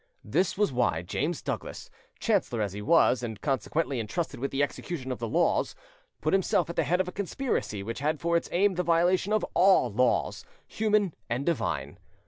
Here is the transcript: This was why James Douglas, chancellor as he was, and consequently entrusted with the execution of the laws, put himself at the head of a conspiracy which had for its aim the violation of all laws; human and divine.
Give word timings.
This 0.23 0.57
was 0.57 0.73
why 0.73 1.03
James 1.03 1.43
Douglas, 1.43 1.91
chancellor 2.19 2.59
as 2.63 2.73
he 2.73 2.81
was, 2.81 3.21
and 3.21 3.39
consequently 3.39 3.99
entrusted 3.99 4.39
with 4.39 4.49
the 4.49 4.63
execution 4.63 5.11
of 5.11 5.19
the 5.19 5.27
laws, 5.27 5.75
put 6.21 6.33
himself 6.33 6.71
at 6.71 6.75
the 6.75 6.85
head 6.85 6.99
of 6.99 7.07
a 7.07 7.11
conspiracy 7.11 7.83
which 7.83 7.99
had 7.99 8.19
for 8.19 8.35
its 8.35 8.49
aim 8.51 8.73
the 8.73 8.81
violation 8.83 9.31
of 9.31 9.45
all 9.53 9.91
laws; 9.91 10.43
human 10.67 11.13
and 11.29 11.45
divine. 11.45 11.99